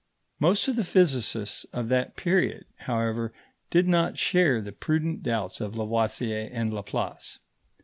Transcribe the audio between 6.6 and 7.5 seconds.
Laplace.